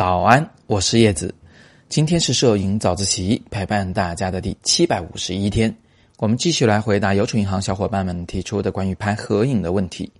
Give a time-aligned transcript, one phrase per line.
[0.00, 1.34] 早安，我是叶子。
[1.90, 5.70] 今天是摄影早自习陪伴大家的第七百五十一天，
[6.16, 10.10] 我们继续来回答邮储银行小伙伴们提出的关于拍合影的问题。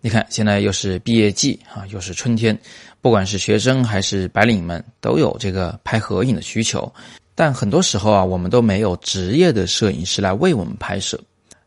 [0.00, 2.58] 你看，现在又是毕业季啊，又是春天，
[3.02, 6.90] 不管是学生还是白领们，都有这个拍合影的需求。
[7.34, 11.20] 但很多时候啊，我们都没有职业的摄影师来为我们拍摄。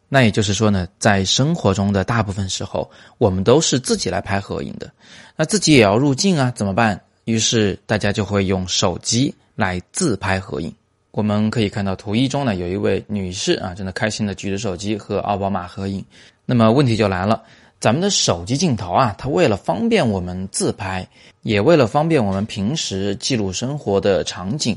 [0.07, 2.89] 那也就是说呢，在生活中的大部分时候，
[3.20, 4.91] 我们都是自己来拍合影的。
[5.36, 6.99] 那自己也要入镜啊，怎么办？
[7.30, 10.73] 于是大家就会用手机来自拍合影。
[11.12, 16.03] 我们可以看到图一中呢，有一位女士啊，正在开心的举着手机和奥巴马合影。
[16.45, 17.44] 那么问题就来了，
[17.80, 21.08] 咱们的手机镜头啊，它为了方便我们自拍，
[21.44, 24.75] 也为了方便我们平时记录生活的场景，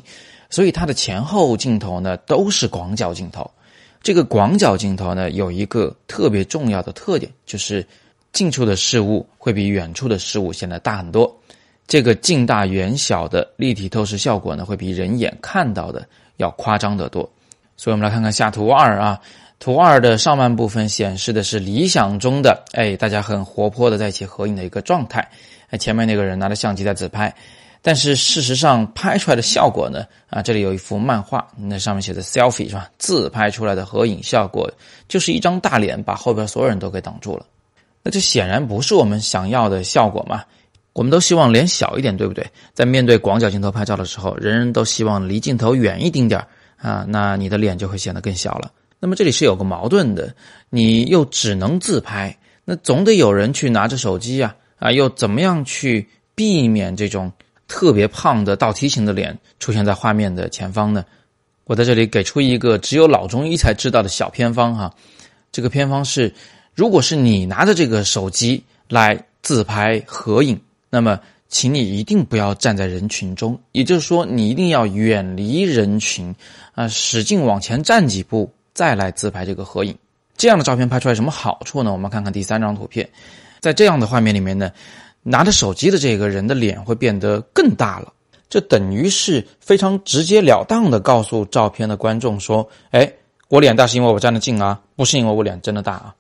[0.51, 3.51] 所以它的前后镜头呢都是广角镜头。
[4.03, 7.87] 这个广角镜头呢，有一个特别重要的特点，就是
[8.33, 11.35] 近处的事物会比远处的事物显得大很多。
[11.93, 17.31] 这个近大远小的立体透视效果呢，会比人眼看到的要夸张得多。
[17.77, 19.21] 所以，我们来看看下图二啊。
[19.59, 25.21] 图二的上半部分显示的是理想中的，哎，大家很活泼的在一起合影的一个状态。
[25.69, 27.31] 哎，前面那个人拿着相机在自拍，
[27.83, 32.89] 但是事实上拍出来的效果呢，啊，这里有一幅漫画，那上面写的 selfie 是吧？
[32.97, 34.67] 自拍出来的合影效果
[35.09, 37.45] 就是一张大脸把后边所有人都给挡住了。
[38.03, 40.43] 那这显然不是我们想要的效果嘛？
[40.93, 42.47] 我们都希望脸小一点，对不对？
[42.75, 48.71] 在面对广角镜头拍照的时候，人人都希望离镜头远一丁点啊，那你的脸就会显得更小了。
[49.01, 50.35] 那么这里是有个矛盾的，
[50.69, 57.33] 你又只能自拍，那总得有人去拿着手机啊啊，又怎么样去避免这种
[57.67, 61.05] 特别胖的倒梯形的脸出现在画面的前方呢？
[61.65, 64.95] 我在这里给出一个只有老中医才知道的小偏方哈，
[65.51, 66.35] 这个偏方是，
[66.75, 70.61] 如果是你拿着这个手机来自拍合影。
[70.95, 71.19] 那么，
[71.49, 76.35] 请你一定不要站在人群中，也就是说，你一定要远离人群，
[76.75, 79.97] 啊，使劲往前站几步，再来自拍这个合影。
[80.37, 81.91] 这样的照片拍出来什么好处呢？
[81.91, 83.09] 我们看看第三张图片，
[83.59, 84.71] 在这样的画面里面呢，
[85.23, 88.13] 拿着手机的这个人的脸会变得更大了，
[88.51, 93.11] 这等于是非常直截了当的告诉照片的观众说：“哎，
[93.49, 96.15] 我脸大是因为我站得近啊，不是因为我脸真的大啊。”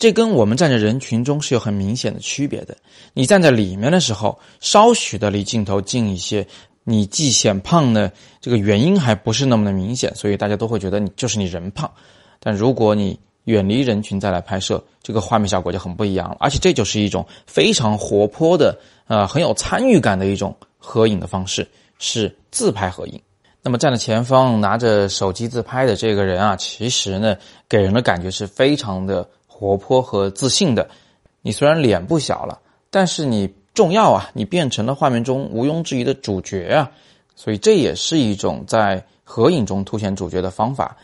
[0.00, 2.74] 这跟我们站在人群中是有很明显的区别的。
[3.12, 6.44] 你站在里面的时候，稍许的离镜头近一些，
[6.84, 11.88] 你既显胖呢，这个原因还不是那么的明显，所以大家都会觉得你就是你人胖。
[12.38, 16.36] 但如果你远离人群再来拍摄，这个画面效果就很不一样了。
[16.40, 18.74] 而且这就是一种非常活泼的，
[19.06, 21.68] 呃，很有参与感的一种合影的方式，
[21.98, 23.20] 是自拍合影。
[23.62, 27.36] 那么站在前方拿着手机自拍的这个人啊，其实呢，
[27.68, 29.28] 给人的感觉是非常的。
[29.60, 30.88] 活泼和自信的，
[31.42, 34.30] 你虽然脸不小了，但是你重要啊！
[34.32, 36.90] 你变成了画面中毋庸置疑的主角啊！
[37.36, 40.96] 所以这也是一种在合影中凸显主角的方法。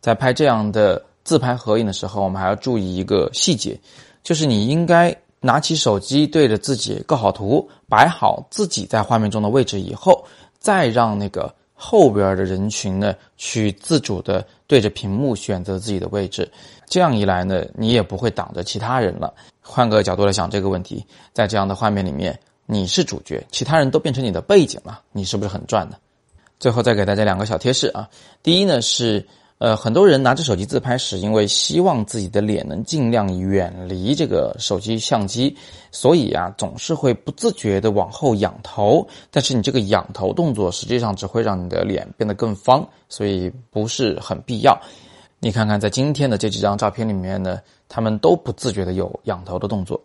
[0.00, 3.78] 在拍这样的自拍合影的时候，我们还要注意一个细节，
[4.22, 10.24] 就是你应该拿起手机对着自己构好图，摆好自己在画面中的位置以后，
[10.58, 11.54] 再让那个。
[11.84, 16.48] 后边的人群呢，去自主的对着屏幕选择自己的位置，
[16.86, 19.34] 这样一来呢，你也不会挡着其他人了。
[19.60, 25.96] 换个角度来想这个问题，在这样的画面里面，你是主角，其他人都变成你的背景了，你是不是很赚呢？
[26.60, 28.08] 最后再给大家两个小贴士啊，
[28.42, 29.26] 第一呢是。
[29.62, 35.56] 呃，很多人拿着手机自拍，是因为希望自己的脸能尽量远离这个手机相机，
[35.92, 39.06] 所以啊，总是会不自觉的往后仰头。
[39.30, 44.76] 但是你这个仰头动作，实际上只会让你的脸变得更方，所以不是很必要。
[45.38, 50.00] 你看看，在今天的这几张照片里面呢，他们都不自觉的有仰头的动作。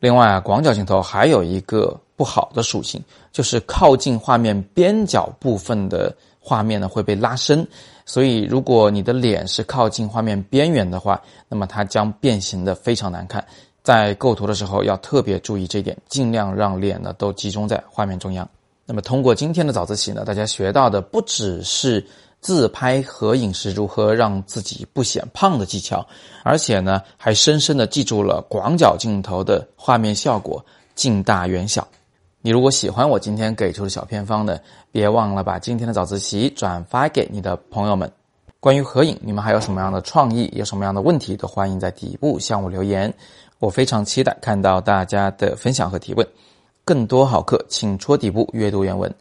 [0.00, 3.00] 另外啊，广角镜头还有一个不好的属性，
[3.30, 6.12] 就是靠近画面边角部分的
[6.46, 7.66] 画面呢会被拉伸。
[8.04, 13.44] 所以，如果你的脸是靠近画面边缘的话，那么它将变形的非常难看。
[13.82, 18.48] 在构图的时候要特别注意这一点，尽量让脸呢都集中在画面中央。
[18.84, 22.06] 那么，通过今天的早自习呢，大家学到的不只是
[22.40, 26.06] 自拍合影时如何让自己不显胖的技巧，
[26.44, 30.64] 而且呢，还深深的记住了广角镜头的画面效果，
[30.94, 31.86] 近大远小。
[32.46, 34.56] 你如果喜欢我今天给出的小偏方呢，
[34.92, 38.08] 别忘了把今天的早自习转发给你的朋友们。
[38.60, 43.12] 关于合影，你们还有什么样的创意，有什么样的问题，都欢迎在底部向我留言。
[43.58, 46.24] 我非常期待看到大家的分享和提问。
[46.84, 49.12] 更多好课，请戳底部阅读原文。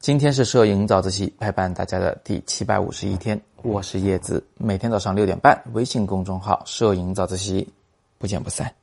[0.00, 7.72] 今天是摄影早自习陪伴大家的第七百五十一天，我是叶子，每天早上六点半，微信公众号“摄影早自习”，
[8.18, 8.81] 不见不散。